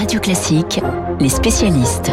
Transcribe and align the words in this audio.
Radio 0.00 0.18
Classique, 0.18 0.80
les 1.20 1.28
spécialistes. 1.28 2.10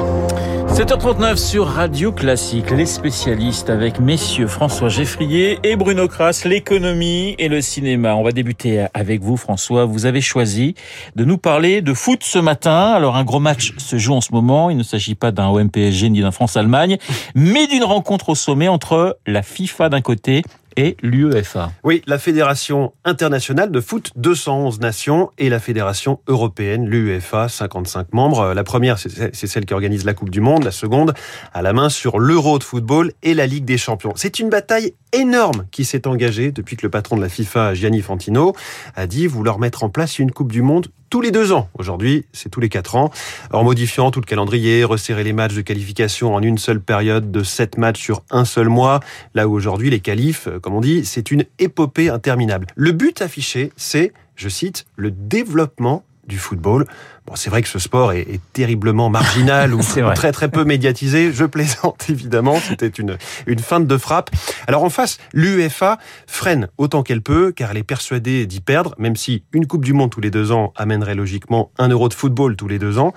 7h39 0.68 1.38
sur 1.38 1.68
Radio 1.68 2.12
Classique, 2.12 2.70
les 2.70 2.86
spécialistes 2.86 3.70
avec 3.70 4.02
messieurs 4.02 4.48
François 4.48 4.90
Geffrier 4.90 5.58
et 5.64 5.78
Bruno 5.78 6.10
Kras, 6.10 6.42
l'économie 6.44 7.34
et 7.40 7.48
le 7.48 7.62
cinéma. 7.62 8.14
On 8.16 8.24
va 8.24 8.34
débuter 8.34 8.88
avec 8.94 9.22
vous 9.22 9.38
François. 9.38 9.86
Vous 9.86 10.06
avez 10.06 10.20
choisi 10.20 10.76
de 11.16 11.24
nous 11.24 11.38
parler 11.38 11.82
de 11.82 11.94
foot 11.94 12.24
ce 12.24 12.40
matin. 12.40 12.92
Alors 12.92 13.16
un 13.16 13.24
gros 13.24 13.40
match 13.40 13.72
se 13.78 13.98
joue 13.98 14.16
en 14.16 14.22
ce 14.22 14.34
moment. 14.34 14.70
Il 14.70 14.76
ne 14.76 14.84
s'agit 14.84 15.16
pas 15.16 15.32
d'un 15.32 15.48
OM-PSG 15.48 16.10
ni 16.10 16.20
d'un 16.20 16.32
France-Allemagne, 16.32 16.98
mais 17.36 17.68
d'une 17.68 17.86
rencontre 17.86 18.28
au 18.28 18.36
sommet 18.36 18.68
entre 18.68 19.18
la 19.26 19.44
FIFA 19.44 19.88
d'un 19.88 20.02
côté 20.02 20.44
et 20.78 20.96
l'UEFA. 21.02 21.72
Oui, 21.84 22.02
la 22.06 22.20
Fédération 22.20 22.94
internationale 23.04 23.72
de 23.72 23.82
foot, 23.82 24.12
211 24.16 24.80
nations, 24.80 25.32
et 25.38 25.50
la 25.50 25.60
Fédération 25.60 26.20
européenne, 26.28 26.86
l'UEFA, 26.86 27.50
55 27.50 28.14
membres. 28.14 28.54
La 28.54 28.64
première, 28.64 28.98
c'est 29.00 29.34
celle 29.34 29.66
qui 29.66 29.74
organise 29.74 30.06
la 30.06 30.14
Coupe 30.14 30.30
du 30.30 30.40
Monde. 30.40 30.64
La 30.64 30.72
seconde, 30.72 31.14
à 31.54 31.62
la 31.62 31.74
main 31.74 31.90
sur 31.90 32.20
l'Euro 32.20 32.60
de 32.60 32.64
football 32.64 33.12
et 33.24 33.34
la 33.34 33.48
Ligue 33.48 33.66
des 33.66 33.78
Champions. 33.78 34.14
C'est 34.16 34.40
une 34.40 34.50
bataille 34.50 34.94
énorme 35.14 35.66
qui 35.72 35.84
s'est 35.84 36.08
engagée 36.08 36.52
depuis 36.52 36.78
que 36.78 36.86
le 36.86 36.90
patron 36.90 37.18
de 37.18 37.22
la 37.22 37.30
FIFA, 37.30 37.74
Gianni 37.74 38.02
Fantino, 38.02 38.54
a 38.96 39.08
dit 39.08 39.26
vouloir 39.26 39.60
mettre 39.60 39.84
en 39.84 39.90
place 39.90 40.20
une 40.20 40.32
Coupe 40.32 40.52
du 40.52 40.62
Monde 40.62 40.88
tous 41.10 41.22
les 41.22 41.32
deux 41.32 41.52
ans. 41.52 41.70
Aujourd'hui, 41.78 42.26
c'est 42.34 42.50
tous 42.50 42.60
les 42.60 42.70
quatre 42.70 42.96
ans. 42.96 43.12
En 43.52 43.64
modifiant 43.64 44.12
tout 44.12 44.20
le 44.20 44.26
calendrier, 44.26 44.84
resserrer 44.84 45.24
les 45.24 45.34
matchs 45.34 45.56
de 45.56 45.62
qualification 45.62 46.36
en 46.36 46.42
une 46.42 46.58
seule 46.58 46.82
période 46.82 47.32
de 47.32 47.44
sept 47.44 47.78
matchs 47.78 48.02
sur 48.02 48.24
un 48.30 48.46
seul 48.46 48.70
mois, 48.70 49.00
là 49.34 49.48
où 49.48 49.54
aujourd'hui 49.54 49.90
les 49.90 50.00
qualifs, 50.00 50.48
comme 50.62 50.74
on 50.74 50.82
dit, 50.82 51.06
c'est 51.06 51.32
une 51.32 51.46
épopée 51.60 52.10
interminable. 52.10 52.68
Le 52.76 52.92
but 52.92 53.22
affiché, 53.22 53.72
c'est, 53.76 54.14
je 54.36 54.50
cite, 54.50 54.86
le 54.96 55.12
développement 55.12 56.04
du 56.28 56.38
football. 56.38 56.86
Bon, 57.28 57.36
c'est 57.36 57.50
vrai 57.50 57.62
que 57.62 57.68
ce 57.68 57.78
sport 57.78 58.14
est, 58.14 58.22
est 58.22 58.42
terriblement 58.54 59.10
marginal 59.10 59.74
ou 59.76 59.82
très 60.16 60.32
très 60.32 60.50
peu 60.50 60.64
médiatisé. 60.64 61.32
Je 61.34 61.44
plaisante 61.44 62.06
évidemment, 62.10 62.58
c'était 62.60 62.88
une 62.88 63.18
une 63.46 63.60
feinte 63.60 63.86
de 63.86 63.98
frappe. 63.98 64.30
Alors 64.66 64.84
en 64.84 64.90
face, 64.90 65.18
l'UEFA 65.34 65.98
freine 66.26 66.70
autant 66.78 67.04
qu'elle 67.04 67.22
peut, 67.22 67.52
car 67.52 67.72
elle 67.72 67.78
est 67.78 67.84
persuadée 67.84 68.46
d'y 68.46 68.62
perdre, 68.62 68.96
même 68.98 69.16
si 69.16 69.44
une 69.52 69.68
Coupe 69.68 69.84
du 69.84 69.94
Monde 69.94 70.10
tous 70.10 70.22
les 70.22 70.32
deux 70.32 70.52
ans 70.54 70.72
amènerait 70.78 71.16
logiquement 71.16 71.72
un 71.78 71.90
euro 71.90 72.08
de 72.08 72.14
football 72.14 72.56
tous 72.56 72.70
les 72.70 72.80
deux 72.80 72.98
ans. 72.98 73.14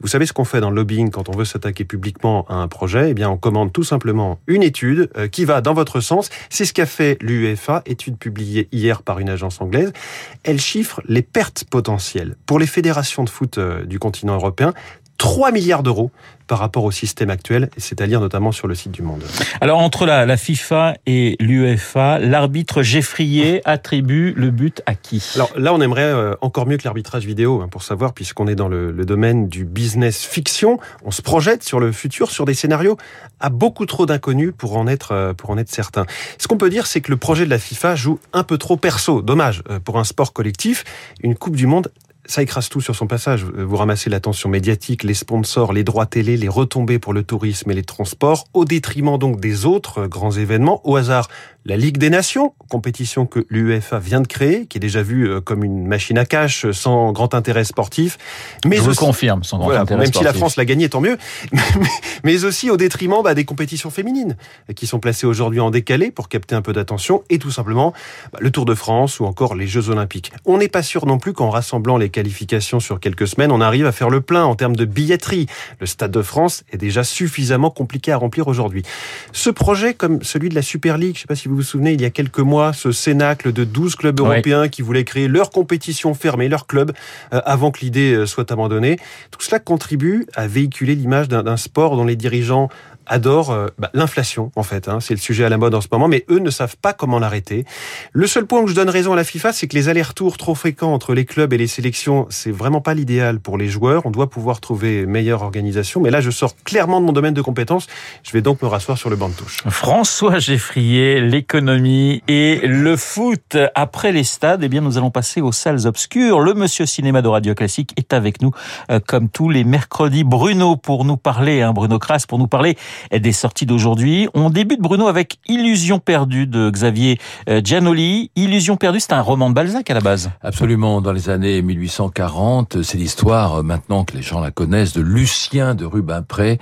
Vous 0.00 0.08
savez 0.08 0.26
ce 0.26 0.34
qu'on 0.34 0.44
fait 0.44 0.60
dans 0.60 0.68
le 0.68 0.76
lobbying 0.76 1.10
quand 1.10 1.30
on 1.30 1.32
veut 1.36 1.46
s'attaquer 1.46 1.84
publiquement 1.84 2.44
à 2.50 2.56
un 2.56 2.68
projet? 2.68 3.10
Eh 3.10 3.14
bien, 3.14 3.30
on 3.30 3.38
commande 3.38 3.72
tout 3.72 3.84
simplement 3.84 4.38
une 4.46 4.62
étude 4.62 5.10
euh, 5.16 5.28
qui 5.28 5.46
va 5.46 5.62
dans 5.62 5.72
votre 5.72 6.00
sens. 6.00 6.28
C'est 6.50 6.66
ce 6.66 6.74
qu'a 6.74 6.84
fait 6.84 7.16
l'UEFA, 7.22 7.82
étude 7.86 8.18
publiée 8.18 8.68
hier 8.72 9.02
par 9.02 9.18
une 9.18 9.30
agence 9.30 9.62
anglaise. 9.62 9.94
Elle 10.42 10.60
chiffre 10.60 11.00
les 11.08 11.22
pertes 11.22 11.64
potentielles 11.64 12.36
pour 12.44 12.58
les 12.58 12.66
fédérations 12.66 13.24
de 13.24 13.30
foot 13.30 13.53
euh, 13.58 13.84
du 13.84 13.98
continent 13.98 14.34
européen, 14.34 14.72
3 15.18 15.52
milliards 15.52 15.82
d'euros 15.82 16.10
par 16.46 16.58
rapport 16.58 16.84
au 16.84 16.90
système 16.90 17.30
actuel, 17.30 17.70
c'est 17.78 18.02
à 18.02 18.06
dire 18.06 18.20
notamment 18.20 18.52
sur 18.52 18.68
le 18.68 18.74
site 18.74 18.92
du 18.92 19.00
Monde. 19.00 19.22
Alors 19.62 19.78
entre 19.78 20.04
la, 20.04 20.26
la 20.26 20.36
FIFA 20.36 20.94
et 21.06 21.36
l'UEFA, 21.40 22.18
l'arbitre 22.18 22.82
Geffrier 22.82 23.62
attribue 23.64 24.34
le 24.36 24.50
but 24.50 24.82
à 24.84 24.94
qui? 24.94 25.26
Alors 25.36 25.50
là, 25.56 25.72
on 25.72 25.80
aimerait 25.80 26.02
euh, 26.02 26.34
encore 26.42 26.66
mieux 26.66 26.76
que 26.76 26.84
l'arbitrage 26.84 27.24
vidéo 27.24 27.62
hein, 27.62 27.68
pour 27.70 27.82
savoir, 27.82 28.12
puisqu'on 28.12 28.46
est 28.46 28.54
dans 28.54 28.68
le, 28.68 28.90
le, 28.90 29.06
domaine 29.06 29.48
du 29.48 29.64
business 29.64 30.22
fiction, 30.22 30.78
on 31.04 31.10
se 31.10 31.22
projette 31.22 31.62
sur 31.62 31.80
le 31.80 31.92
futur, 31.92 32.30
sur 32.30 32.44
des 32.44 32.54
scénarios 32.54 32.98
à 33.40 33.48
beaucoup 33.48 33.86
trop 33.86 34.04
d'inconnus 34.04 34.52
pour 34.56 34.76
en 34.76 34.86
être 34.86 35.12
euh, 35.12 35.32
pour 35.32 35.48
en 35.48 35.56
être 35.56 35.70
certain. 35.70 36.04
Ce 36.36 36.46
qu'on 36.46 36.58
peut 36.58 36.68
dire, 36.70 36.86
c'est 36.86 37.00
que 37.00 37.10
le 37.10 37.16
projet 37.16 37.46
de 37.46 37.50
la 37.50 37.58
FIFA 37.58 37.96
joue 37.96 38.18
un 38.34 38.42
peu 38.42 38.58
trop 38.58 38.76
perso. 38.76 39.22
Dommage 39.22 39.62
pour 39.84 39.98
un 39.98 40.04
sport 40.04 40.34
collectif, 40.34 40.84
une 41.22 41.34
Coupe 41.34 41.56
du 41.56 41.66
Monde 41.66 41.90
ça 42.26 42.42
écrase 42.42 42.68
tout 42.68 42.80
sur 42.80 42.96
son 42.96 43.06
passage. 43.06 43.44
Vous 43.44 43.76
ramassez 43.76 44.10
l'attention 44.10 44.48
médiatique, 44.48 45.02
les 45.02 45.14
sponsors, 45.14 45.72
les 45.72 45.84
droits 45.84 46.06
télé, 46.06 46.36
les 46.36 46.48
retombées 46.48 46.98
pour 46.98 47.12
le 47.12 47.22
tourisme 47.22 47.70
et 47.70 47.74
les 47.74 47.82
transports, 47.82 48.44
au 48.54 48.64
détriment 48.64 49.18
donc 49.18 49.40
des 49.40 49.66
autres 49.66 50.06
grands 50.06 50.32
événements. 50.32 50.80
Au 50.84 50.96
hasard, 50.96 51.28
la 51.66 51.78
Ligue 51.78 51.96
des 51.96 52.10
Nations, 52.10 52.52
compétition 52.68 53.24
que 53.24 53.46
l'UEFA 53.48 53.98
vient 53.98 54.20
de 54.20 54.26
créer, 54.26 54.66
qui 54.66 54.76
est 54.76 54.80
déjà 54.80 55.02
vue 55.02 55.26
euh, 55.26 55.40
comme 55.40 55.64
une 55.64 55.86
machine 55.86 56.18
à 56.18 56.26
cash 56.26 56.70
sans 56.72 57.12
grand 57.12 57.34
intérêt 57.34 57.64
sportif. 57.64 58.18
Mais 58.66 58.76
Je 58.76 58.82
aussi, 58.82 58.98
confirme, 58.98 59.42
sans 59.44 59.58
grand 59.58 59.70
intérêt 59.70 60.00
même 60.00 60.06
sportif. 60.06 60.18
si 60.18 60.24
la 60.24 60.32
France 60.34 60.56
l'a 60.56 60.66
gagné, 60.66 60.90
tant 60.90 61.00
mieux. 61.00 61.16
Mais 62.24 62.44
aussi 62.44 62.70
au 62.70 62.76
détriment 62.76 63.22
bah, 63.22 63.34
des 63.34 63.46
compétitions 63.46 63.88
féminines, 63.88 64.36
qui 64.76 64.86
sont 64.86 64.98
placées 64.98 65.26
aujourd'hui 65.26 65.60
en 65.60 65.70
décalé 65.70 66.10
pour 66.10 66.28
capter 66.28 66.54
un 66.54 66.60
peu 66.60 66.74
d'attention, 66.74 67.22
et 67.30 67.38
tout 67.38 67.50
simplement 67.50 67.94
bah, 68.32 68.40
le 68.42 68.50
Tour 68.50 68.66
de 68.66 68.74
France 68.74 69.18
ou 69.20 69.24
encore 69.24 69.54
les 69.54 69.66
Jeux 69.66 69.88
Olympiques. 69.88 70.32
On 70.44 70.58
n'est 70.58 70.68
pas 70.68 70.82
sûr 70.82 71.06
non 71.06 71.16
plus 71.16 71.32
qu'en 71.32 71.48
rassemblant 71.48 71.96
les 71.96 72.10
qualifications 72.14 72.78
sur 72.78 73.00
quelques 73.00 73.26
semaines, 73.26 73.50
on 73.50 73.60
arrive 73.60 73.86
à 73.86 73.92
faire 73.92 74.08
le 74.08 74.20
plein 74.20 74.44
en 74.44 74.54
termes 74.54 74.76
de 74.76 74.84
billetterie. 74.84 75.46
Le 75.80 75.86
Stade 75.86 76.12
de 76.12 76.22
France 76.22 76.62
est 76.70 76.76
déjà 76.76 77.02
suffisamment 77.02 77.70
compliqué 77.70 78.12
à 78.12 78.16
remplir 78.16 78.46
aujourd'hui. 78.46 78.84
Ce 79.32 79.50
projet, 79.50 79.94
comme 79.94 80.22
celui 80.22 80.48
de 80.48 80.54
la 80.54 80.62
Super 80.62 80.96
League, 80.96 81.16
je 81.16 81.22
sais 81.22 81.26
pas 81.26 81.34
si 81.34 81.48
vous 81.48 81.56
vous 81.56 81.62
souvenez, 81.62 81.92
il 81.92 82.00
y 82.00 82.04
a 82.04 82.10
quelques 82.10 82.38
mois, 82.38 82.72
ce 82.72 82.92
cénacle 82.92 83.52
de 83.52 83.64
12 83.64 83.96
clubs 83.96 84.20
européens 84.20 84.68
qui 84.68 84.82
voulaient 84.82 85.02
créer 85.02 85.26
leur 85.26 85.50
compétition 85.50 86.14
fermée, 86.14 86.48
leur 86.48 86.68
club, 86.68 86.92
euh, 87.32 87.40
avant 87.44 87.72
que 87.72 87.80
l'idée 87.80 88.26
soit 88.26 88.52
abandonnée. 88.52 88.96
Tout 89.32 89.42
cela 89.42 89.58
contribue 89.58 90.26
à 90.34 90.46
véhiculer 90.46 90.94
l'image 90.94 91.28
d'un 91.28 91.56
sport 91.56 91.96
dont 91.96 92.04
les 92.04 92.16
dirigeants 92.16 92.68
adorent 93.06 93.50
euh, 93.50 93.68
bah, 93.78 93.90
l'inflation, 93.94 94.50
en 94.56 94.62
fait. 94.62 94.88
Hein, 94.88 95.00
c'est 95.00 95.14
le 95.14 95.20
sujet 95.20 95.44
à 95.44 95.48
la 95.48 95.58
mode 95.58 95.74
en 95.74 95.80
ce 95.80 95.88
moment, 95.90 96.08
mais 96.08 96.24
eux 96.30 96.38
ne 96.38 96.50
savent 96.50 96.76
pas 96.76 96.92
comment 96.92 97.18
l'arrêter. 97.18 97.64
Le 98.12 98.26
seul 98.26 98.46
point 98.46 98.60
où 98.60 98.66
je 98.66 98.74
donne 98.74 98.90
raison 98.90 99.12
à 99.12 99.16
la 99.16 99.24
FIFA, 99.24 99.52
c'est 99.52 99.68
que 99.68 99.74
les 99.74 99.88
allers-retours 99.88 100.36
trop 100.36 100.54
fréquents 100.54 100.92
entre 100.92 101.14
les 101.14 101.24
clubs 101.24 101.52
et 101.52 101.58
les 101.58 101.66
sélections, 101.66 102.26
c'est 102.30 102.50
vraiment 102.50 102.80
pas 102.80 102.94
l'idéal 102.94 103.40
pour 103.40 103.58
les 103.58 103.68
joueurs. 103.68 104.06
On 104.06 104.10
doit 104.10 104.30
pouvoir 104.30 104.60
trouver 104.60 105.06
meilleure 105.06 105.42
organisation. 105.42 106.00
Mais 106.00 106.10
là, 106.10 106.20
je 106.20 106.30
sors 106.30 106.54
clairement 106.64 107.00
de 107.00 107.06
mon 107.06 107.12
domaine 107.12 107.34
de 107.34 107.42
compétences. 107.42 107.86
Je 108.22 108.32
vais 108.32 108.42
donc 108.42 108.62
me 108.62 108.68
rasseoir 108.68 108.98
sur 108.98 109.10
le 109.10 109.16
banc 109.16 109.28
de 109.28 109.34
touche. 109.34 109.58
François 109.68 110.38
Geffrier, 110.38 111.20
l'économie 111.20 112.22
et 112.28 112.60
le 112.64 112.96
foot. 112.96 113.56
Après 113.74 114.12
les 114.12 114.24
stades, 114.24 114.62
eh 114.62 114.68
bien, 114.68 114.80
nous 114.80 114.98
allons 114.98 115.10
passer 115.10 115.40
aux 115.40 115.52
salles 115.52 115.86
obscures. 115.86 116.40
Le 116.40 116.54
monsieur 116.54 116.86
cinéma 116.86 117.22
de 117.22 117.28
Radio 117.28 117.54
Classique 117.54 117.92
est 117.96 118.12
avec 118.12 118.40
nous, 118.42 118.52
euh, 118.90 119.00
comme 119.06 119.28
tous 119.28 119.50
les 119.50 119.64
mercredis. 119.64 120.24
Bruno, 120.24 120.76
pour 120.76 121.04
nous 121.04 121.16
parler, 121.16 121.62
hein, 121.62 121.72
Bruno 121.72 121.98
Kras, 121.98 122.24
pour 122.28 122.38
nous 122.38 122.46
parler 122.46 122.76
des 123.12 123.32
sorties 123.32 123.66
d'aujourd'hui. 123.66 124.28
On 124.34 124.50
débute, 124.50 124.80
Bruno, 124.80 125.08
avec 125.08 125.38
Illusion 125.46 125.98
perdue 125.98 126.46
de 126.46 126.70
Xavier 126.70 127.18
euh, 127.48 127.60
Giannoli. 127.62 128.30
Illusion 128.36 128.76
perdue, 128.76 129.00
c'est 129.00 129.12
un 129.12 129.20
roman 129.20 129.50
de 129.50 129.54
Balzac 129.54 129.90
à 129.90 129.94
la 129.94 130.00
base. 130.00 130.30
Absolument. 130.42 131.00
Dans 131.00 131.12
les 131.12 131.30
années 131.30 131.62
1840, 131.62 132.82
c'est 132.82 132.98
l'histoire, 132.98 133.56
euh, 133.56 133.62
maintenant 133.62 134.04
que 134.04 134.16
les 134.16 134.22
gens 134.22 134.40
la 134.40 134.50
connaissent, 134.50 134.92
de 134.92 135.00
Lucien 135.02 135.74
de 135.74 135.84
Rubempré, 135.84 136.58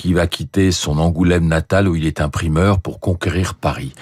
qui 0.00 0.14
va 0.14 0.26
quitter 0.26 0.72
son 0.72 0.98
Angoulême 0.98 1.46
natal 1.46 1.86
où 1.86 1.94
il 1.94 2.06
est 2.06 2.22
imprimeur 2.22 2.80
pour 2.80 3.00
conquérir 3.00 3.54
Paris. 3.54 3.92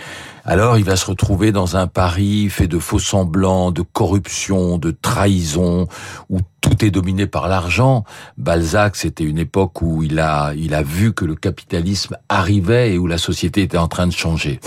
Alors 0.44 0.78
il 0.78 0.84
va 0.84 0.94
se 0.94 1.04
retrouver 1.04 1.50
dans 1.50 1.76
un 1.76 1.88
Paris 1.88 2.48
fait 2.50 2.69
de 2.69 2.78
faux 2.78 3.00
semblants, 3.00 3.72
de 3.72 3.82
corruption, 3.82 4.78
de 4.78 4.92
trahison, 4.92 5.88
où 6.31 6.38
tout 6.60 6.84
est 6.84 6.92
dominé 6.92 7.26
par 7.26 7.48
l'argent. 7.48 8.04
Balzac, 8.36 8.94
c'était 8.94 9.25
une 9.25 9.38
époque 9.38 9.82
où 9.82 10.04
il 10.04 10.20
a, 10.20 10.54
il 10.54 10.72
a 10.72 10.84
vu 10.84 11.12
que 11.12 11.25
le 11.25 11.34
capitalisme 11.34 12.16
arrivait 12.28 12.94
et 12.94 12.98
où 12.98 13.09
la 13.09 13.19
société 13.19 13.62
était 13.62 13.76
en 13.76 13.88
train 13.88 14.06
de 14.06 14.12
changer. 14.12 14.60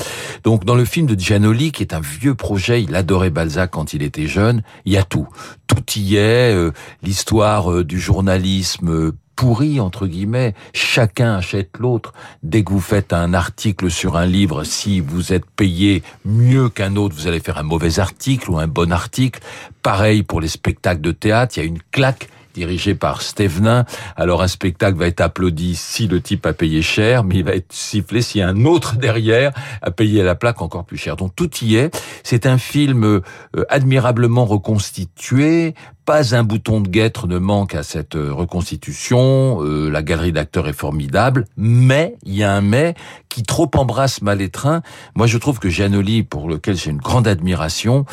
Donc 0.44 0.66
dans 0.66 0.75
le 0.75 0.84
film 0.84 1.08
de 1.08 1.18
Giannoli, 1.18 1.72
qui 1.72 1.81
est 1.81 1.94
un 1.94 2.02
vieux 2.02 2.36
projet, 2.36 2.84
il 2.84 2.94
adorait 2.94 3.30
Balzac 3.30 3.72
quand 3.72 3.94
il 3.94 4.03
était 4.03 4.28
jeune, 4.28 4.63
il 4.84 4.92
y 4.92 4.98
a 4.98 5.03
tout. 5.03 5.30
Tout 5.66 5.84
y 5.96 6.18
est, 6.18 6.53
euh, 6.53 6.74
l'histoire 7.03 7.72
euh, 7.72 7.84
du 7.86 8.02
journalisme 8.02 8.90
euh, 8.90 9.12
pourri 9.41 9.79
entre 9.79 10.06
guillemets, 10.06 10.53
chacun 10.72 11.38
achète 11.38 11.79
l'autre. 11.79 12.13
Dès 12.44 12.63
que 12.63 12.72
vous 12.72 12.79
faites 12.79 13.12
un 13.12 13.34
article 13.34 13.90
sur 13.90 14.16
un 14.16 14.28
livre, 14.28 14.63
si 14.63 15.00
vous 15.00 15.34
êtes 15.34 15.50
payé 15.50 16.03
mieux 16.25 16.69
qu'un 16.69 16.96
autre, 16.96 17.16
vous 17.16 17.25
allez 17.25 17.40
faire 17.40 17.57
un 17.57 17.63
mauvais 17.63 17.97
article 17.97 18.51
ou 18.51 18.59
un 18.59 18.68
bon 18.68 18.91
article. 18.91 19.40
Pareil 19.81 20.22
pour 20.22 20.41
les 20.41 20.47
spectacles 20.47 21.01
de 21.01 21.12
théâtre, 21.12 21.57
il 21.57 21.59
y 21.62 21.63
a 21.63 21.66
une 21.66 21.81
claque 21.90 22.30
dirigé 22.53 22.94
par 22.94 23.24
Stevenin. 23.24 23.86
Alors 24.16 24.44
un 24.44 24.48
spectacle 24.48 25.00
va 25.00 25.07
être 25.07 25.21
applaudi 25.21 25.75
si 25.75 26.07
le 26.07 26.21
type 26.21 26.45
a 26.45 26.54
payé 26.54 26.83
cher, 26.83 27.24
mais 27.24 27.38
il 27.38 27.44
va 27.44 27.56
être 27.56 27.74
sifflé 27.74 28.21
si 28.21 28.44
un 28.44 28.66
autre 28.66 28.95
derrière 28.98 29.54
a 29.81 29.89
payé 29.89 30.21
la 30.21 30.36
plaque 30.36 30.62
encore 30.62 30.86
plus 30.86 30.98
cher. 30.98 31.16
Donc 31.16 31.36
tout 31.36 31.50
y 31.63 31.77
est. 31.77 32.00
C'est 32.24 32.45
un 32.45 32.60
film 32.60 33.04
euh, 33.04 33.21
admirablement 33.69 34.45
reconstitué. 34.45 35.74
Pas 36.06 36.36
un 36.36 36.44
bouton 36.44 36.81
de 36.81 36.89
guêtre 36.89 37.27
ne 37.27 37.38
manque 37.38 37.75
à 37.75 37.83
cette 37.83 38.15
reconstitution. 38.15 39.59
Euh, 39.62 39.89
la 39.89 40.01
galerie 40.01 40.31
d'acteurs 40.31 40.68
est 40.68 40.74
formidable, 40.74 41.45
mais 41.57 42.15
il 42.24 42.33
y 42.33 42.44
a 42.44 42.53
un 42.53 42.62
mais 42.62 42.95
qui 43.30 43.44
trop 43.44 43.69
embrasse 43.75 44.21
Malétrin. 44.21 44.81
Moi, 45.15 45.27
je 45.27 45.38
trouve 45.38 45.59
que 45.59 45.69
Giannoli, 45.69 46.24
pour 46.24 46.50
lequel 46.50 46.75
j'ai 46.75 46.92
une 46.92 46.98
grande 46.98 47.27
admiration, 47.27 48.06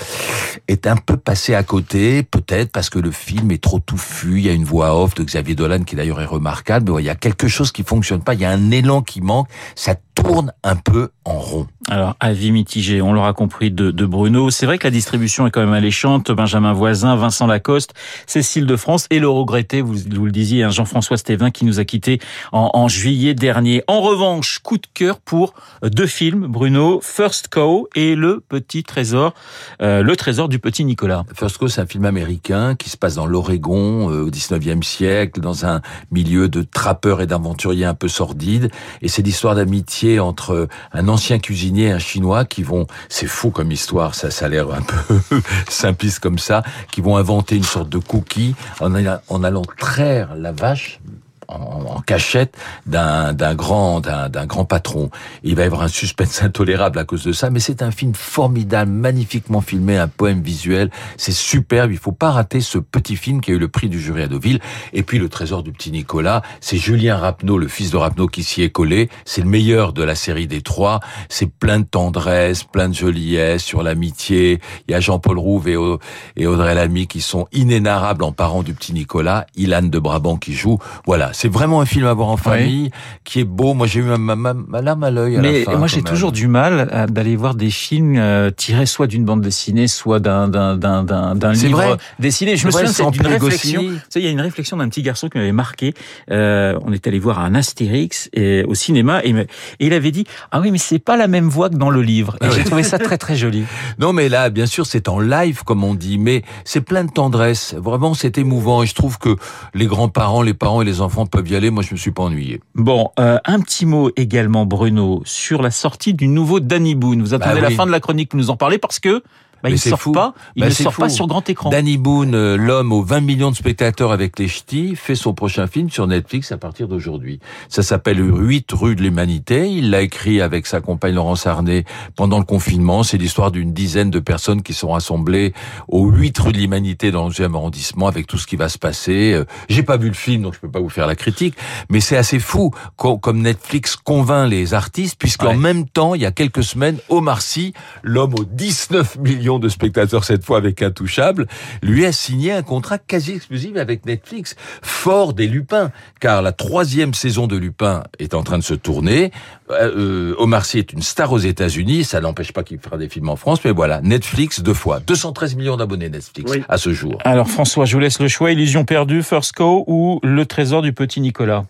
est 0.69 0.87
un 0.87 0.97
peu 0.97 1.17
passé 1.17 1.55
à 1.55 1.63
côté, 1.63 2.23
peut-être 2.23 2.71
parce 2.71 2.89
que 2.91 2.99
le 2.99 3.11
film 3.11 3.51
est 3.51 3.63
trop 3.63 3.81
touffu. 3.81 4.39
Il 4.39 4.47
y 4.47 4.49
a 4.49 4.53
une 4.53 4.65
voix 4.65 5.01
off 5.01 5.15
de 5.15 5.25
Xavier 5.25 5.55
Dolan 5.55 5.83
qui 5.83 5.97
d'ailleurs 5.97 6.21
est 6.21 6.27
remarquable. 6.27 6.93
Mais 6.93 7.03
il 7.03 7.07
y 7.07 7.11
a 7.11 7.17
quelque 7.17 7.49
chose 7.49 7.73
qui 7.73 7.83
fonctionne 7.83 8.23
pas. 8.23 8.35
Il 8.35 8.41
y 8.41 8.45
a 8.45 8.51
un 8.51 8.71
élan 8.71 9.03
qui 9.03 9.21
manque. 9.21 9.49
Ça 9.75 9.95
tourne 10.15 10.53
un 10.63 10.77
peu 10.77 11.11
en 11.25 11.39
rond. 11.39 11.67
Alors, 11.91 12.17
avis 12.21 12.53
mitigé, 12.53 13.01
on 13.01 13.15
l'aura 13.15 13.33
compris 13.33 13.71
de, 13.71 13.91
de 13.91 14.05
Bruno. 14.05 14.51
C'est 14.51 14.67
vrai 14.67 14.77
que 14.77 14.87
la 14.87 14.91
distribution 14.91 15.47
est 15.47 15.51
quand 15.51 15.63
même 15.63 15.73
alléchante. 15.73 16.31
Benjamin 16.31 16.75
Voisin, 16.75 17.17
Vincent 17.17 17.47
Lacoste, 17.47 17.95
Cécile 18.27 18.67
de 18.67 18.77
France 18.77 19.07
et 19.09 19.19
le 19.19 19.29
regretté, 19.29 19.81
vous, 19.81 19.95
le 19.95 20.31
disiez, 20.31 20.65
hein, 20.65 20.69
Jean-François 20.69 21.17
Stévin 21.17 21.51
qui 21.51 21.65
nous 21.65 21.81
a 21.81 21.87
quittés 21.87 22.21
en, 22.53 22.71
en, 22.75 22.89
juillet 22.89 23.33
dernier. 23.33 23.85
En 23.87 24.03
revanche, 24.03 24.59
coup 24.59 24.77
de 24.77 24.87
cœur 24.93 25.19
pour 25.19 25.55
deux 25.83 26.07
films, 26.07 26.47
Bruno, 26.47 27.01
First 27.03 27.49
Cow 27.49 27.89
et 27.95 28.15
Le 28.15 28.41
Petit 28.47 28.83
Trésor, 28.83 29.33
euh, 29.81 30.03
Le 30.03 30.15
Trésor 30.15 30.51
du 30.51 30.59
Petit 30.59 30.85
Nicolas. 30.85 31.25
First 31.35 31.57
Cow, 31.57 31.69
c'est 31.69 31.81
un 31.81 31.87
film 31.87 32.05
américain 32.05 32.75
qui 32.75 32.91
se 32.91 32.99
passe 32.99 33.15
dans 33.15 33.27
l'Oregon 33.27 34.11
euh, 34.11 34.27
au 34.27 34.31
19e 34.31 34.83
siècle, 34.83 35.41
dans 35.41 35.65
un 35.65 35.81
milieu 36.11 36.51
de 36.51 36.63
trappeurs 36.63 37.23
et 37.23 37.27
d'aventuriers 37.27 37.87
un 37.87 37.95
peu 37.95 38.09
sordides. 38.09 38.71
Et 39.01 39.09
c'est 39.09 39.23
l'histoire 39.23 39.55
d'amitié 39.55 40.21
entre 40.21 40.69
un 40.93 41.09
ancien 41.09 41.39
cuisinier 41.39 41.78
un 41.87 41.99
chinois 41.99 42.45
qui 42.45 42.63
vont, 42.63 42.87
c'est 43.09 43.27
fou 43.27 43.51
comme 43.51 43.73
histoire, 43.73 44.15
ça, 44.15 44.31
ça 44.31 44.47
a 44.47 44.49
l'air 44.49 44.71
un 44.71 44.83
peu 44.83 45.41
simpliste 45.69 46.19
comme 46.19 46.39
ça, 46.39 46.63
qui 46.91 47.01
vont 47.01 47.17
inventer 47.17 47.57
une 47.57 47.65
sorte 47.65 47.89
de 47.89 47.99
cookie 47.99 48.55
en 48.81 48.95
allant 48.95 49.63
traire 49.79 50.35
la 50.35 50.53
vache 50.53 51.01
en, 51.49 52.01
cachette 52.07 52.57
d'un 52.87 53.33
d'un 53.33 53.55
grand 53.55 54.01
d'un 54.01 54.47
grand 54.47 54.65
patron. 54.65 55.11
Il 55.43 55.57
va 55.57 55.63
y 55.63 55.67
avoir 55.67 55.83
un 55.83 55.89
suspense 55.89 56.43
intolérable 56.43 56.99
à 56.99 57.05
cause 57.05 57.25
de 57.25 57.33
ça, 57.33 57.51
mais 57.51 57.61
c'est 57.61 57.83
un 57.83 57.91
film 57.91 58.15
formidable, 58.15 58.91
magnifiquement 58.91 59.61
filmé, 59.61 59.99
un 59.99 60.09
poème 60.09 60.43
visuel, 60.43 60.91
c'est 61.17 61.33
superbe. 61.33 61.91
Il 61.91 61.99
faut 61.99 62.13
pas 62.13 62.31
rater 62.31 62.61
ce 62.61 62.79
petit 62.79 63.17
film 63.17 63.41
qui 63.41 63.51
a 63.51 63.55
eu 63.55 63.59
le 63.59 63.69
prix 63.69 63.89
du 63.89 64.01
jury 64.01 64.23
à 64.23 64.29
Deauville. 64.29 64.61
Et 64.93 65.03
puis 65.03 65.19
le 65.19 65.29
trésor 65.29 65.63
du 65.63 65.73
petit 65.73 65.91
Nicolas, 65.91 66.43
c'est 66.61 66.77
Julien 66.77 67.17
Rapneau, 67.17 67.59
le 67.59 67.69
fils 67.69 67.91
de 67.91 67.97
Rapneau, 67.97 68.27
qui 68.29 68.43
s'y 68.45 68.63
est 68.63 68.71
collé. 68.71 69.09
C'est 69.25 69.43
le 69.43 69.49
meilleur 69.49 69.93
de 69.93 70.03
la 70.03 70.15
série 70.15 70.47
des 70.47 70.63
trois. 70.63 71.01
C'est 71.29 71.51
plein 71.51 71.81
de 71.81 71.85
tendresse, 71.85 72.65
plein 72.65 72.89
de 72.89 72.95
joliesse 72.95 73.63
sur 73.63 73.83
l'amitié. 73.83 74.61
Il 74.87 74.93
y 74.93 74.95
a 74.95 75.01
Jean-Paul 75.01 75.39
Rouve 75.39 75.69
et, 75.69 75.77
Audrey 75.77 76.75
Lamy 76.75 77.07
qui 77.07 77.21
sont 77.21 77.47
inénarrables 77.53 78.25
en 78.25 78.33
parents 78.33 78.63
du 78.63 78.75
petit 78.75 78.93
Nicolas. 78.93 79.47
Ilan 79.57 79.83
de 79.83 79.99
Brabant 79.99 80.37
qui 80.37 80.55
joue. 80.55 80.79
Voilà, 81.07 81.33
c'est 81.39 81.49
vraiment 81.49 81.81
un 81.81 81.87
film 81.87 82.05
à 82.05 82.15
voir 82.15 82.31
en 82.31 82.37
famille, 82.37 82.91
qui 83.23 83.39
est 83.39 83.45
beau. 83.45 83.73
Moi, 83.73 83.87
j'ai 83.87 84.01
eu 84.01 84.03
ma, 84.03 84.19
ma, 84.19 84.55
ma, 84.55 84.83
larme 84.83 85.05
à 85.05 85.13
l'œil 85.13 85.39
Mais 85.41 85.61
la 85.61 85.71
fin. 85.71 85.79
moi, 85.79 85.87
j'ai 85.87 86.03
toujours 86.03 86.33
du 86.33 86.49
mal 86.49 87.07
d'aller 87.11 87.37
voir 87.37 87.55
des 87.55 87.71
films 87.71 88.17
euh, 88.19 88.51
tirés 88.51 88.87
soit 88.87 89.07
d'une 89.07 89.25
bande 89.25 89.41
dessinée, 89.41 89.87
soit 89.87 90.19
d'un 90.19 90.49
d'un 90.49 91.53
livre 91.53 91.77
vrai. 91.77 91.97
dessiné. 92.19 92.57
Je 92.57 92.67
me 92.67 92.73
vrai, 92.73 92.89
souviens 92.89 93.13
d'une 93.13 93.27
réflexion. 93.29 93.83
Goscinny. 93.83 93.99
Tu 93.99 94.05
sais, 94.11 94.21
il 94.21 94.25
y 94.25 94.27
a 94.27 94.33
une 94.33 94.41
réflexion 94.41 94.79
d'un 94.79 94.89
petit 94.89 95.03
garçon 95.03 95.29
qui 95.29 95.39
m'avait 95.39 95.53
marqué. 95.53 95.95
Euh, 96.33 96.77
on 96.83 96.93
est 96.93 97.07
allé 97.07 97.21
voir 97.21 97.39
un 97.39 97.55
Astérix 97.55 98.29
et, 98.33 98.65
au 98.65 98.75
cinéma 98.75 99.21
et 99.23 99.33
il 99.79 99.93
avait 99.93 100.11
dit 100.11 100.25
ah 100.51 100.59
oui 100.59 100.73
mais 100.73 100.79
c'est 100.79 100.99
pas 100.99 101.17
la 101.17 101.29
même 101.29 101.49
voix 101.49 101.71
que 101.71 101.77
dans 101.77 101.91
le 101.91 102.03
livre. 102.03 102.37
Et 102.41 102.51
j'ai 102.51 102.65
trouvé 102.65 102.83
ça 102.83 102.99
très 102.99 103.17
très 103.17 103.37
joli. 103.37 103.63
Non, 104.01 104.13
mais 104.13 104.29
là, 104.29 104.51
bien 104.51 104.67
sûr, 104.67 104.87
c'est 104.87 105.09
en 105.09 105.19
live, 105.19 105.65
comme 105.65 105.83
on 105.83 105.95
dit, 105.95 106.19
mais 106.19 106.43
c'est 106.65 106.81
plein 106.81 107.05
de 107.05 107.11
tendresse. 107.11 107.75
Vraiment, 107.77 108.15
c'est 108.15 108.39
émouvant. 108.39 108.83
Et 108.83 108.87
je 108.87 108.95
trouve 108.95 109.19
que 109.19 109.37
les 109.75 109.87
grands-parents, 109.87 110.43
les 110.43 110.55
parents 110.55 110.83
et 110.83 110.85
les 110.85 111.01
enfants 111.01 111.27
peuvent 111.29 111.49
y 111.49 111.55
aller. 111.57 111.71
Moi, 111.71 111.83
je 111.83 111.93
me 111.93 111.97
suis 111.99 112.11
pas 112.11 112.25
ennuyé. 112.25 112.61
Bon, 112.75 113.11
euh, 113.21 113.39
un 113.45 113.61
petit 113.61 113.87
mot 113.87 114.11
également, 114.17 114.67
Bruno, 114.67 115.23
sur 115.25 115.63
la 115.63 115.71
sortie 115.71 116.15
du 116.15 116.27
nouveau 116.29 116.61
Danny 116.61 116.95
Boone. 116.95 117.23
Vous 117.23 117.35
attendez 117.35 117.57
Bah 117.57 117.61
la 117.61 117.69
oui. 117.69 117.75
fin 117.75 117.87
de 117.87 117.91
la 117.93 118.01
chronique 118.01 118.31
pour 118.31 118.39
nous 118.39 118.51
en 118.51 118.57
parler 118.57 118.79
parce 118.79 118.99
que 118.99 119.23
bah, 119.63 119.71
Mais 119.71 119.77
il 119.77 119.79
sort 119.79 120.01
fou. 120.01 120.13
pas, 120.13 120.35
il 120.57 120.61
Bah, 120.61 120.69
ne 120.69 120.73
sort 120.73 120.95
pas 120.95 121.09
sur 121.09 121.27
grand 121.27 121.49
écran. 121.49 121.71
Danny 121.71 121.97
Boone, 121.99 122.35
euh, 122.35 122.57
l'homme 122.57 122.93
aux 122.93 123.03
20 123.03 123.21
millions 123.21 123.51
de 123.51 123.57
spectateurs 123.57 124.13
avec 124.13 124.39
les 124.39 124.47
ch'tis, 124.49 124.95
fait 124.97 125.15
son 125.15 125.35
prochain 125.35 125.67
film 125.67 125.91
sur 125.91 126.07
Netflix 126.07 126.53
à 126.53 126.59
partir 126.59 126.87
d'aujourd'hui. 126.89 127.41
Ça 127.69 127.83
s'appelle 127.83 128.21
8 128.21 128.71
rue 128.73 128.95
de 128.95 129.03
l'humanité. 129.03 129.69
Il 129.71 129.91
l'a 129.91 130.03
écrit 130.03 130.41
avec 130.41 130.67
sa 130.67 130.81
compagne 130.81 131.15
Laurence 131.15 131.47
Arnay 131.47 131.85
pendant 132.17 132.39
le 132.39 132.45
confinement. 132.45 133.03
C'est 133.03 133.19
l'histoire 133.19 133.51
d'une 133.51 133.73
dizaine 133.73 134.11
de 134.11 134.21
personnes 134.21 134.63
qui 134.63 134.75
sont 134.75 134.91
rassemblées 134.91 135.53
aux 135.89 136.07
8 136.09 136.39
rue 136.39 136.53
de 136.53 136.59
l'humanité 136.59 137.11
dans 137.11 137.25
le 137.27 137.33
11e 137.33 137.55
arrondissement 137.55 138.07
avec 138.07 138.27
tout 138.27 138.39
ce 138.39 138.47
qui 138.47 138.57
va 138.57 138.69
se 138.69 138.79
passer. 138.79 139.33
Euh, 139.33 139.45
J'ai 139.69 139.83
pas 139.83 139.97
vu 139.97 140.09
le 140.09 140.15
film, 140.15 140.43
donc 140.43 140.55
je 140.55 140.61
peux 140.61 140.71
pas 140.71 140.81
vous 140.81 140.89
faire 140.89 141.07
la 141.07 141.17
critique, 141.17 141.55
mais 141.91 142.01
c'est 142.01 142.17
assez 142.17 142.39
fou 142.39 142.71
co- 142.97 143.19
comme 143.19 143.41
Netflix 143.41 143.97
convainc 143.97 144.51
les 144.51 144.75
artistes, 144.75 145.17
puisqu'en 145.19 145.49
Ouais. 145.49 145.57
même 145.57 145.87
temps, 145.89 146.15
il 146.15 146.21
y 146.23 146.27
a 146.27 146.31
quelques 146.33 146.63
semaines, 146.63 146.99
Omar 147.09 147.41
Sy, 147.43 147.73
l'homme 148.03 148.35
aux 148.35 148.45
19 148.45 149.17
millions 149.19 149.48
de 149.59 149.71
spectateurs 149.71 150.25
cette 150.25 150.45
fois 150.45 150.59
avec 150.59 150.83
Intouchable, 150.83 151.47
lui 151.83 152.05
a 152.05 152.13
signé 152.13 152.53
un 152.53 152.63
contrat 152.63 152.99
quasi 152.99 153.33
exclusif 153.33 153.77
avec 153.77 154.05
Netflix, 154.05 154.55
fort 154.83 155.33
des 155.33 155.47
Lupins, 155.47 155.91
car 156.21 156.43
la 156.43 156.53
troisième 156.53 157.15
saison 157.15 157.47
de 157.47 157.57
Lupin 157.57 158.03
est 158.19 158.35
en 158.35 158.43
train 158.43 158.59
de 158.59 158.63
se 158.63 158.75
tourner. 158.75 159.33
Euh, 159.71 160.33
euh, 160.33 160.35
Omar 160.39 160.67
Sy 160.67 160.79
est 160.79 160.93
une 160.93 161.03
star 161.03 161.33
aux 161.33 161.39
États-Unis, 161.39 162.05
ça 162.05 162.21
n'empêche 162.21 162.53
pas 162.53 162.63
qu'il 162.63 162.79
fera 162.79 162.99
des 162.99 163.09
films 163.09 163.31
en 163.31 163.37
France, 163.37 163.61
mais 163.65 163.73
voilà, 163.73 164.03
Netflix 164.03 164.61
deux 164.61 164.75
fois, 164.75 165.01
213 165.01 165.57
millions 165.57 165.79
d'abonnés 165.79 166.11
Netflix 166.11 166.51
Oui. 166.53 166.63
à 166.69 166.77
ce 166.77 166.93
jour. 166.93 167.19
Alors 167.25 167.49
François, 167.49 167.87
je 167.87 167.95
vous 167.95 168.01
laisse 168.01 168.21
le 168.21 168.29
choix, 168.29 168.53
Illusion 168.53 168.85
perdue, 168.85 169.23
First 169.23 169.53
Co 169.53 169.85
ou 169.87 170.21
Le 170.23 170.45
Trésor 170.45 170.83
du 170.83 170.93
Petit 170.93 171.21
Nicolas? 171.23 171.65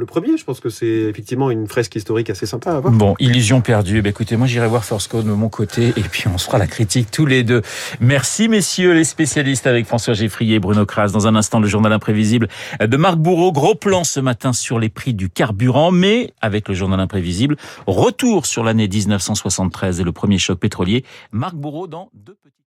Le 0.00 0.06
premier, 0.06 0.38
je 0.38 0.44
pense 0.46 0.60
que 0.60 0.70
c'est 0.70 0.86
effectivement 0.86 1.50
une 1.50 1.66
fresque 1.66 1.94
historique 1.94 2.30
assez 2.30 2.46
sympa 2.46 2.72
à 2.72 2.80
voir. 2.80 2.90
Bon, 2.90 3.14
Illusion 3.18 3.60
perdue. 3.60 3.98
Eh 3.98 4.00
bien, 4.00 4.08
écoutez, 4.08 4.34
moi 4.38 4.46
j'irai 4.46 4.66
voir 4.66 4.82
First 4.82 5.10
Co 5.10 5.20
de 5.20 5.30
mon 5.30 5.50
côté 5.50 5.88
et 5.88 6.00
puis 6.00 6.24
on 6.26 6.38
se 6.38 6.46
fera 6.46 6.56
la 6.56 6.66
critique 6.66 7.10
tous 7.10 7.26
les 7.26 7.42
deux. 7.42 7.60
Merci 8.00 8.48
messieurs 8.48 8.94
les 8.94 9.04
spécialistes 9.04 9.66
avec 9.66 9.84
François 9.84 10.14
Geffrier 10.14 10.54
et 10.54 10.58
Bruno 10.58 10.86
Kras. 10.86 11.08
Dans 11.08 11.26
un 11.26 11.36
instant, 11.36 11.60
le 11.60 11.68
journal 11.68 11.92
imprévisible 11.92 12.48
de 12.80 12.96
Marc 12.96 13.18
Bourreau. 13.18 13.52
Gros 13.52 13.74
plan 13.74 14.02
ce 14.02 14.20
matin 14.20 14.54
sur 14.54 14.78
les 14.78 14.88
prix 14.88 15.12
du 15.12 15.28
carburant, 15.28 15.90
mais 15.90 16.32
avec 16.40 16.68
le 16.68 16.74
journal 16.74 16.98
imprévisible, 16.98 17.58
retour 17.86 18.46
sur 18.46 18.64
l'année 18.64 18.88
1973 18.88 20.00
et 20.00 20.04
le 20.04 20.12
premier 20.12 20.38
choc 20.38 20.58
pétrolier. 20.58 21.04
Marc 21.30 21.56
Bourreau 21.56 21.86
dans 21.88 22.08
deux 22.14 22.38
petits... 22.42 22.54